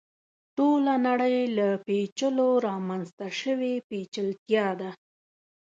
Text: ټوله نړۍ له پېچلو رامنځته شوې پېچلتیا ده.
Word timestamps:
ټوله 0.55 0.93
نړۍ 1.07 1.37
له 1.57 1.67
پېچلو 1.85 2.49
رامنځته 2.67 3.27
شوې 3.39 3.73
پېچلتیا 3.87 4.67
ده. 4.79 4.89